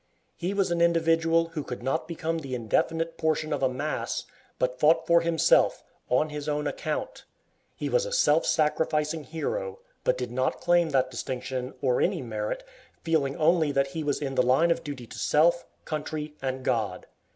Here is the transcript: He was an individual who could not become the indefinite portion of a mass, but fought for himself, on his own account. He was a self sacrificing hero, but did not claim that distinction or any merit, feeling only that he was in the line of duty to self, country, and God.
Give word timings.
He 0.35 0.55
was 0.55 0.71
an 0.71 0.81
individual 0.81 1.49
who 1.49 1.63
could 1.63 1.83
not 1.83 2.07
become 2.07 2.39
the 2.39 2.55
indefinite 2.55 3.19
portion 3.19 3.53
of 3.53 3.61
a 3.61 3.69
mass, 3.69 4.23
but 4.57 4.79
fought 4.79 5.05
for 5.05 5.21
himself, 5.21 5.83
on 6.09 6.29
his 6.29 6.49
own 6.49 6.65
account. 6.65 7.25
He 7.75 7.87
was 7.87 8.07
a 8.07 8.11
self 8.11 8.43
sacrificing 8.47 9.25
hero, 9.25 9.77
but 10.03 10.17
did 10.17 10.31
not 10.31 10.59
claim 10.59 10.89
that 10.89 11.11
distinction 11.11 11.75
or 11.83 12.01
any 12.01 12.23
merit, 12.23 12.63
feeling 13.03 13.37
only 13.37 13.71
that 13.73 13.89
he 13.89 14.03
was 14.03 14.23
in 14.23 14.33
the 14.33 14.41
line 14.41 14.71
of 14.71 14.83
duty 14.83 15.05
to 15.05 15.19
self, 15.19 15.65
country, 15.85 16.33
and 16.41 16.65
God. 16.65 17.05